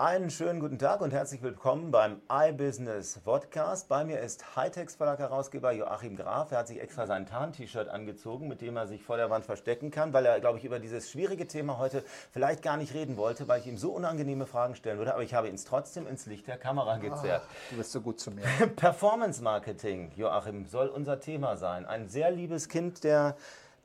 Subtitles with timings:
[0.00, 3.88] Einen schönen guten Tag und herzlich willkommen beim iBusiness Podcast.
[3.88, 6.52] Bei mir ist Hightex Verlag Herausgeber Joachim Graf.
[6.52, 9.90] Er hat sich extra sein Tarn-T-Shirt angezogen, mit dem er sich vor der Wand verstecken
[9.90, 13.48] kann, weil er, glaube ich, über dieses schwierige Thema heute vielleicht gar nicht reden wollte,
[13.48, 15.14] weil ich ihm so unangenehme Fragen stellen würde.
[15.14, 17.42] Aber ich habe ihn trotzdem ins Licht der Kamera gezerrt.
[17.44, 18.44] Ah, du bist so gut zu mir.
[18.76, 21.86] Performance Marketing, Joachim, soll unser Thema sein.
[21.86, 23.34] Ein sehr liebes Kind der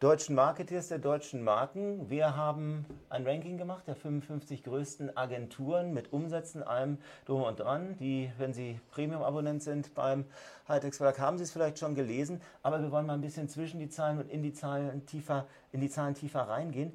[0.03, 2.09] deutschen Marketeers, der deutschen Marken.
[2.09, 7.95] Wir haben ein Ranking gemacht der 55 größten Agenturen mit Umsätzen, allem drum und dran.
[8.01, 10.25] Die, wenn Sie Premium-Abonnent sind beim
[10.67, 12.41] Hightex Verlag, haben Sie es vielleicht schon gelesen.
[12.63, 15.79] Aber wir wollen mal ein bisschen zwischen die Zahlen und in die Zahlen tiefer, in
[15.79, 16.91] die Zahlen tiefer reingehen.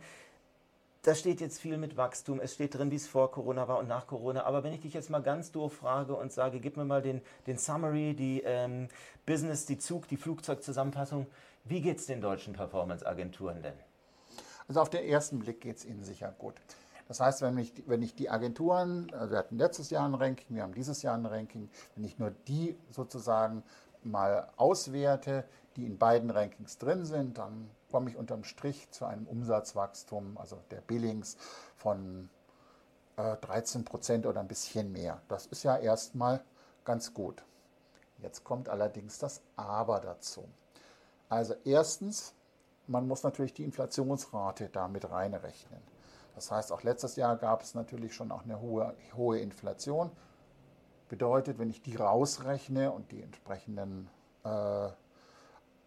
[1.02, 2.40] Da steht jetzt viel mit Wachstum.
[2.40, 4.44] Es steht drin, wie es vor Corona war und nach Corona.
[4.44, 7.22] Aber wenn ich dich jetzt mal ganz doof frage und sage, gib mir mal den,
[7.46, 8.88] den Summary, die ähm,
[9.24, 11.26] Business, die Zug, die Flugzeugzusammenfassung.
[11.64, 13.74] Wie geht es den deutschen Performance-Agenturen denn?
[14.66, 16.54] Also auf den ersten Blick geht es ihnen sicher gut.
[17.06, 20.56] Das heißt, wenn ich, wenn ich die Agenturen, also wir hatten letztes Jahr ein Ranking,
[20.56, 23.62] wir haben dieses Jahr ein Ranking, wenn ich nur die sozusagen
[24.02, 25.44] mal auswerte,
[25.76, 30.58] die in beiden Rankings drin sind, dann komme ich unterm Strich zu einem Umsatzwachstum, also
[30.70, 31.36] der Billings
[31.76, 32.28] von
[33.16, 35.20] äh, 13 Prozent oder ein bisschen mehr.
[35.28, 36.42] Das ist ja erstmal
[36.84, 37.44] ganz gut.
[38.18, 40.48] Jetzt kommt allerdings das Aber dazu.
[41.28, 42.34] Also erstens,
[42.86, 45.80] man muss natürlich die Inflationsrate damit reinrechnen.
[46.34, 50.10] Das heißt, auch letztes Jahr gab es natürlich schon auch eine hohe, hohe Inflation.
[51.08, 54.08] Bedeutet, wenn ich die rausrechne und die entsprechenden
[54.44, 54.88] äh,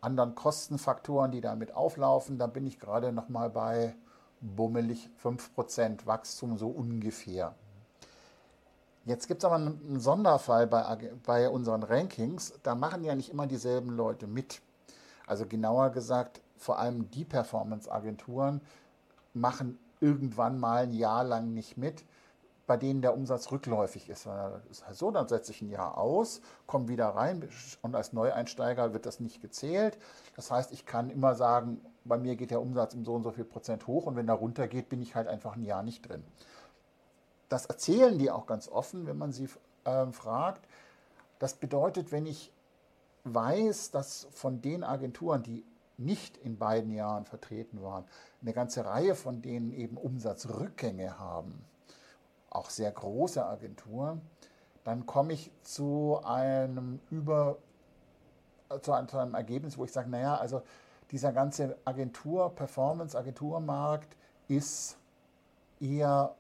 [0.02, 3.96] anderen Kostenfaktoren, die damit auflaufen, dann bin ich gerade noch mal bei
[4.42, 7.56] bummelig 5% Wachstum, so ungefähr.
[9.06, 12.54] Jetzt gibt es aber einen Sonderfall bei, bei unseren Rankings.
[12.64, 14.62] Da machen ja nicht immer dieselben Leute mit.
[15.26, 18.62] Also genauer gesagt, vor allem die Performance-Agenturen
[19.34, 22.04] machen irgendwann mal ein Jahr lang nicht mit,
[22.68, 24.28] bei denen der Umsatz rückläufig ist.
[24.70, 27.48] ist halt so, dann setze ich ein Jahr aus, komme wieder rein
[27.82, 29.98] und als Neueinsteiger wird das nicht gezählt.
[30.36, 33.32] Das heißt, ich kann immer sagen, bei mir geht der Umsatz um so und so
[33.32, 36.24] viel Prozent hoch und wenn er runtergeht, bin ich halt einfach ein Jahr nicht drin.
[37.50, 39.50] Das erzählen die auch ganz offen, wenn man sie
[39.84, 40.66] äh, fragt.
[41.40, 42.54] Das bedeutet, wenn ich
[43.24, 45.66] weiß, dass von den Agenturen, die
[45.98, 48.06] nicht in beiden Jahren vertreten waren,
[48.42, 51.66] eine ganze Reihe von denen eben Umsatzrückgänge haben,
[52.52, 54.22] auch sehr große Agenturen,
[54.84, 57.58] dann komme ich zu einem über
[58.82, 60.62] zu einem Ergebnis, wo ich sage, naja, also
[61.12, 64.16] dieser ganze Agentur, Performance-Agenturmarkt
[64.48, 64.98] ist
[65.82, 66.36] eher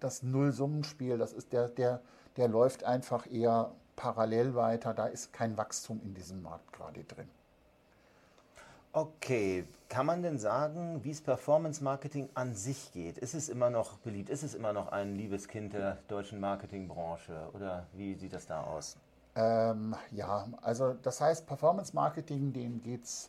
[0.00, 1.16] das Nullsummenspiel.
[1.16, 2.02] Das ist der, der,
[2.36, 4.92] der läuft einfach eher parallel weiter.
[4.92, 7.28] Da ist kein Wachstum in diesem Markt gerade drin.
[8.96, 13.18] Okay, kann man denn sagen, wie es Performance Marketing an sich geht?
[13.18, 14.30] Ist es immer noch beliebt?
[14.30, 17.50] Ist es immer noch ein liebes Kind der deutschen Marketingbranche?
[17.52, 18.96] Oder wie sieht das da aus?
[19.34, 23.28] Ähm, ja, also das heißt, Performance Marketing, dem geht es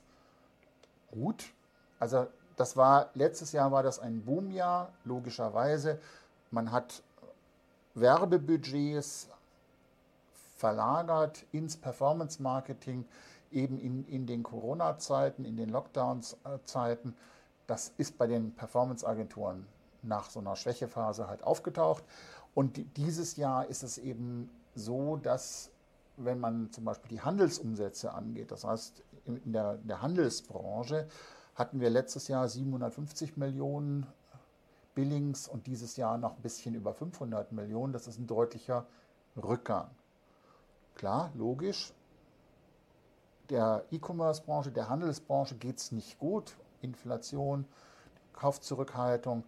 [1.11, 1.51] gut.
[1.99, 5.99] Also das war, letztes Jahr war das ein Boomjahr, logischerweise.
[6.49, 7.03] Man hat
[7.93, 9.27] Werbebudgets
[10.55, 13.03] verlagert ins Performance Marketing,
[13.51, 17.15] eben in, in den Corona-Zeiten, in den Lockdown-Zeiten.
[17.65, 19.65] Das ist bei den Performance-Agenturen
[20.03, 22.03] nach so einer Schwächephase halt aufgetaucht.
[22.53, 25.71] Und dieses Jahr ist es eben so, dass
[26.17, 31.07] wenn man zum Beispiel die Handelsumsätze angeht, das heißt in der, in der Handelsbranche,
[31.55, 34.07] hatten wir letztes Jahr 750 Millionen
[34.95, 37.93] Billings und dieses Jahr noch ein bisschen über 500 Millionen.
[37.93, 38.85] Das ist ein deutlicher
[39.35, 39.89] Rückgang.
[40.95, 41.93] Klar, logisch.
[43.49, 46.57] Der E-Commerce-Branche, der Handelsbranche geht es nicht gut.
[46.81, 47.65] Inflation,
[48.33, 49.43] Kaufzurückhaltung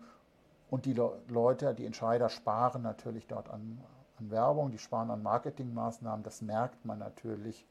[0.70, 0.94] und die
[1.28, 3.84] Leute, die Entscheider sparen natürlich dort an,
[4.18, 6.24] an Werbung, die sparen an Marketingmaßnahmen.
[6.24, 7.66] Das merkt man natürlich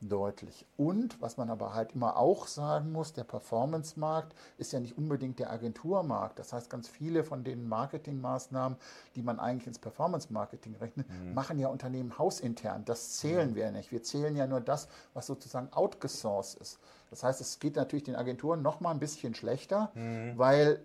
[0.00, 0.66] deutlich.
[0.76, 5.38] Und was man aber halt immer auch sagen muss, der Performance-Markt ist ja nicht unbedingt
[5.38, 6.38] der Agenturmarkt.
[6.38, 8.78] Das heißt, ganz viele von den Marketingmaßnahmen,
[9.14, 11.34] die man eigentlich ins Performance-Marketing rechnet, mhm.
[11.34, 12.84] machen ja Unternehmen hausintern.
[12.84, 13.54] Das zählen mhm.
[13.54, 13.92] wir nicht.
[13.92, 16.78] Wir zählen ja nur das, was sozusagen outgesourced ist.
[17.10, 20.32] Das heißt, es geht natürlich den Agenturen noch mal ein bisschen schlechter, mhm.
[20.36, 20.82] weil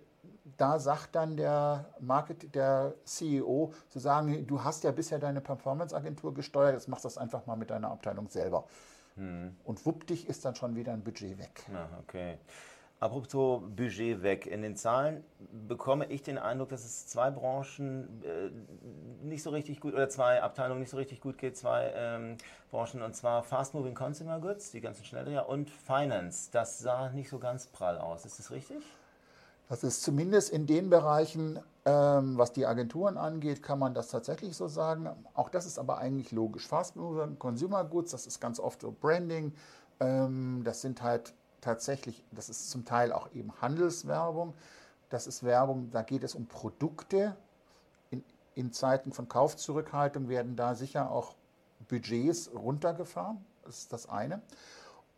[0.58, 6.34] da sagt dann der Market, der CEO zu sagen, du hast ja bisher deine Performance-Agentur
[6.34, 8.66] gesteuert, jetzt machst du das einfach mal mit deiner Abteilung selber.
[9.16, 9.56] Hm.
[9.63, 11.66] Und wuppdig ist dann schon wieder ein Budget weg.
[11.72, 12.38] Ja, okay.
[13.02, 14.46] Apropos Budget weg.
[14.46, 15.24] In den Zahlen
[15.68, 18.52] bekomme ich den Eindruck, dass es zwei Branchen äh,
[19.25, 22.38] nicht so richtig gut oder zwei Abteilungen nicht so richtig gut geht, zwei ähm,
[22.69, 26.52] Branchen und zwar Fast Moving Consumer Goods, die ganzen Schnelldreher und Finance.
[26.52, 28.24] Das sah nicht so ganz prall aus.
[28.24, 28.84] Ist das richtig?
[29.72, 34.58] Das ist zumindest in den Bereichen, ähm, was die Agenturen angeht, kann man das tatsächlich
[34.58, 35.10] so sagen.
[35.34, 36.68] Auch das ist aber eigentlich logisch.
[36.68, 39.54] Fast Moving Consumer Goods, das ist ganz oft so Branding.
[40.02, 44.56] Ähm, das sind halt tatsächlich, das ist zum Teil auch eben Handelswerbung.
[45.10, 47.38] Das ist Werbung, da geht es um Produkte.
[48.10, 48.26] In,
[48.56, 51.34] in Zeiten von Kaufzurückhaltung werden da sicher auch
[51.88, 53.38] Budgets runtergefahren.
[53.64, 54.42] Das ist das eine.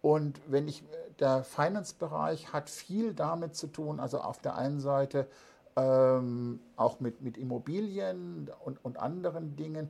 [0.04, 0.84] Und wenn ich,
[1.20, 5.28] der Finance-Bereich hat viel damit zu tun, also auf der einen Seite
[5.76, 9.90] ähm, auch mit, mit Immobilien und, und anderen Dingen.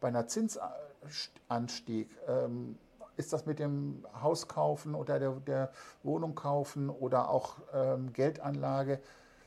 [0.00, 2.78] Bei einer Zinsanstieg ähm,
[3.16, 5.72] ist das mit dem Haus kaufen oder der, der
[6.02, 9.00] Wohnung kaufen oder auch ähm, Geldanlage,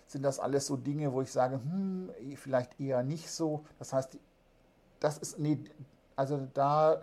[0.08, 3.66] sind das alles so Dinge, wo ich sage, hm, vielleicht eher nicht so.
[3.80, 4.18] Das heißt,
[5.00, 5.60] das ist, nee,
[6.16, 7.02] also da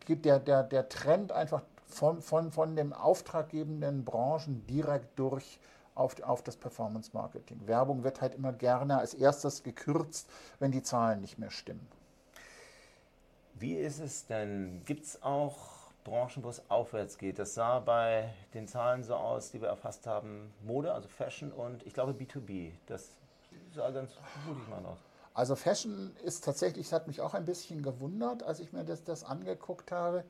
[0.00, 5.58] geht der, der, der Trend einfach von, von, von den auftraggebenden Branchen direkt durch
[5.94, 7.60] auf, auf das Performance Marketing.
[7.66, 10.28] Werbung wird halt immer gerne als erstes gekürzt,
[10.58, 11.86] wenn die Zahlen nicht mehr stimmen.
[13.54, 14.82] Wie ist es denn?
[14.84, 15.56] Gibt es auch
[16.02, 17.38] Branchen, wo es aufwärts geht?
[17.38, 21.86] Das sah bei den Zahlen so aus, die wir erfasst haben, Mode, also Fashion und
[21.86, 22.72] ich glaube B2B.
[22.86, 23.10] Das
[23.72, 24.12] sah ganz
[24.46, 24.98] mutig mal aus.
[25.34, 29.02] Also Fashion ist tatsächlich, das hat mich auch ein bisschen gewundert, als ich mir das,
[29.04, 30.24] das angeguckt habe.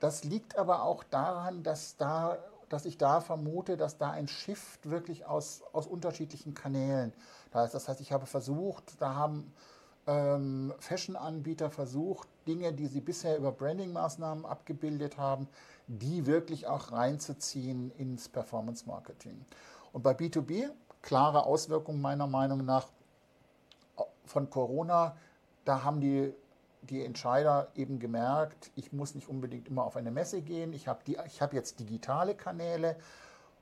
[0.00, 2.38] Das liegt aber auch daran, dass, da,
[2.68, 7.12] dass ich da vermute, dass da ein Shift wirklich aus, aus unterschiedlichen Kanälen
[7.50, 7.74] da ist.
[7.74, 9.52] Das heißt, ich habe versucht, da haben
[10.06, 15.48] ähm, Fashion-Anbieter versucht, Dinge, die sie bisher über Branding-Maßnahmen abgebildet haben,
[15.86, 19.44] die wirklich auch reinzuziehen ins Performance-Marketing.
[19.92, 20.70] Und bei B2B,
[21.02, 22.88] klare Auswirkungen meiner Meinung nach
[24.24, 25.16] von Corona,
[25.64, 26.32] da haben die,
[26.86, 31.00] die Entscheider eben gemerkt, ich muss nicht unbedingt immer auf eine Messe gehen, ich habe
[31.40, 32.96] hab jetzt digitale Kanäle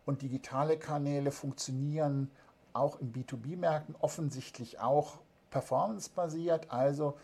[0.07, 2.31] und digitale Kanäle funktionieren
[2.73, 5.19] auch in B2B-Märkten offensichtlich auch
[5.51, 7.17] performancebasiert, also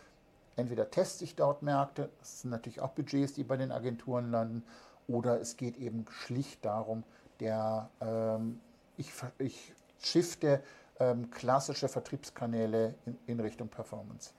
[0.55, 4.63] entweder teste ich dort Märkte, das sind natürlich auch Budgets, die bei den Agenturen landen,
[5.07, 7.03] oder es geht eben schlicht darum,
[7.39, 8.59] der, ähm,
[8.97, 10.63] ich, ich shifte
[10.99, 14.31] ähm, klassische Vertriebskanäle in, in Richtung Performance.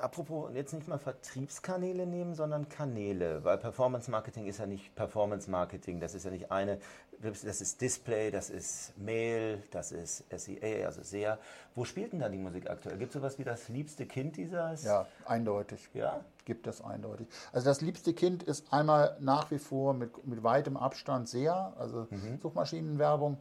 [0.00, 5.50] Apropos, jetzt nicht mal Vertriebskanäle nehmen, sondern Kanäle, weil Performance Marketing ist ja nicht Performance
[5.50, 6.78] Marketing, das ist ja nicht eine,
[7.20, 11.38] das ist Display, das ist Mail, das ist SEA, also SEA.
[11.74, 12.96] Wo spielt denn da die Musik aktuell?
[12.96, 14.84] Gibt es sowas wie das liebste Kind dieses?
[14.84, 15.88] Ja, eindeutig.
[15.94, 16.24] Ja?
[16.44, 17.26] Gibt es eindeutig.
[17.52, 22.06] Also das liebste Kind ist einmal nach wie vor mit, mit weitem Abstand SEA, also
[22.10, 22.38] mhm.
[22.40, 23.38] Suchmaschinenwerbung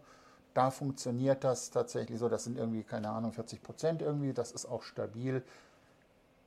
[0.57, 2.29] da funktioniert das tatsächlich so.
[2.29, 4.33] Das sind irgendwie, keine Ahnung, 40 Prozent irgendwie.
[4.33, 5.43] Das ist auch stabil.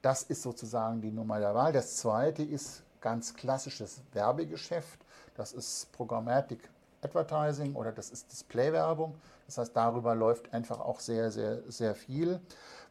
[0.03, 1.73] Das ist sozusagen die Nummer der Wahl.
[1.73, 5.01] Das zweite ist ganz klassisches Werbegeschäft.
[5.35, 6.71] Das ist Programmatic
[7.03, 9.15] Advertising oder das ist Displaywerbung.
[9.47, 12.41] Das heißt, darüber läuft einfach auch sehr, sehr, sehr viel.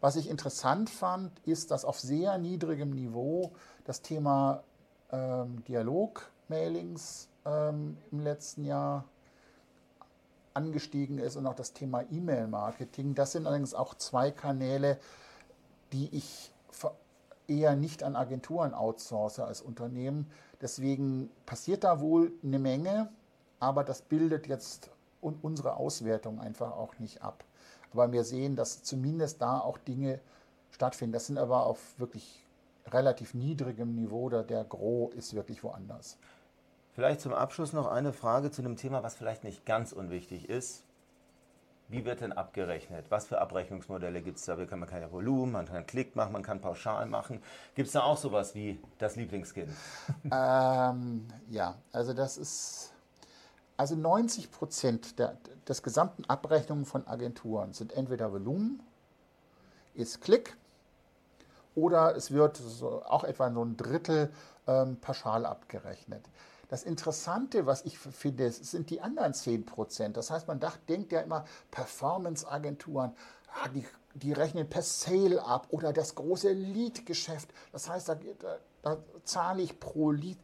[0.02, 3.52] Was ich interessant fand, ist, dass auf sehr niedrigem Niveau
[3.86, 4.64] das Thema
[5.12, 9.06] ähm, Dialog-Mailings ähm, im letzten Jahr
[10.54, 13.16] angestiegen ist und auch das Thema E-Mail-Marketing.
[13.16, 15.00] Das sind allerdings auch zwei Kanäle,
[15.94, 16.52] die ich
[17.48, 20.30] eher nicht an Agenturen outsource als Unternehmen.
[20.62, 23.10] Deswegen passiert da wohl eine Menge,
[23.60, 27.44] aber das bildet jetzt unsere Auswertung einfach auch nicht ab.
[27.92, 30.20] Aber wir sehen, dass zumindest da auch Dinge
[30.72, 31.14] stattfinden.
[31.14, 32.46] Das sind aber auf wirklich
[32.88, 36.18] relativ niedrigem Niveau, der Gros ist wirklich woanders.
[36.94, 40.84] Vielleicht zum Abschluss noch eine Frage zu einem Thema, was vielleicht nicht ganz unwichtig ist.
[41.90, 43.08] Wie wird denn abgerechnet?
[43.10, 44.56] Was für Abrechnungsmodelle gibt es da?
[44.56, 47.42] Man kann ja Volumen, man kann Klick machen, man kann pauschal machen.
[47.74, 49.70] Gibt es da auch sowas wie das Lieblingskind?
[50.32, 52.94] Ähm, ja, also das ist,
[53.76, 58.84] also 90 Prozent der, des gesamten Abrechnungen von Agenturen sind entweder Volumen,
[59.96, 60.56] ist Klick
[61.74, 64.32] oder es wird so auch etwa so ein Drittel
[64.68, 66.24] ähm, pauschal abgerechnet.
[66.70, 70.16] Das Interessante, was ich finde, sind die anderen 10 Prozent.
[70.18, 73.16] Das heißt, man dacht, denkt ja immer, Performance-Agenturen,
[73.48, 77.50] ah, die, die rechnen per Sale ab oder das große Lead-Geschäft.
[77.72, 80.38] Das heißt, da, da, da zahle ich pro Lead.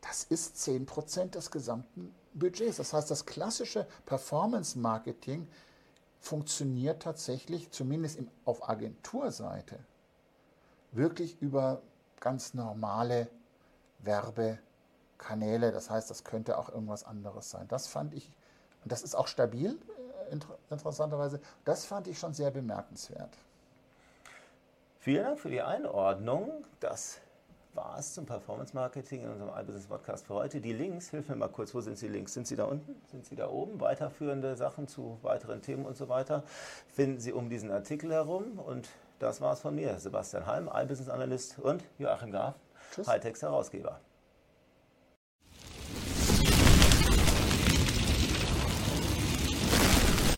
[0.00, 2.76] Das ist 10 Prozent des gesamten Budgets.
[2.76, 5.48] Das heißt, das klassische Performance-Marketing
[6.20, 9.80] funktioniert tatsächlich, zumindest im, auf Agenturseite,
[10.92, 11.82] wirklich über
[12.20, 13.28] ganz normale
[13.98, 14.60] Werbe-
[15.18, 15.72] Kanäle.
[15.72, 17.66] Das heißt, das könnte auch irgendwas anderes sein.
[17.68, 18.32] Das fand ich,
[18.84, 19.78] und das ist auch stabil,
[20.30, 20.36] äh,
[20.70, 23.36] interessanterweise, das fand ich schon sehr bemerkenswert.
[25.00, 26.64] Vielen Dank für die Einordnung.
[26.80, 27.20] Das
[27.74, 30.60] war es zum Performance Marketing in unserem iBusiness Podcast für heute.
[30.60, 32.34] Die Links, hilf mir mal kurz, wo sind die Links?
[32.34, 33.00] Sind sie da unten?
[33.10, 33.80] Sind sie da oben?
[33.80, 36.42] Weiterführende Sachen zu weiteren Themen und so weiter
[36.88, 38.58] finden Sie um diesen Artikel herum.
[38.58, 38.88] Und
[39.20, 42.56] das war es von mir, Sebastian Heim, iBusiness Analyst und Joachim Graf,
[43.06, 44.00] Hightechs Herausgeber.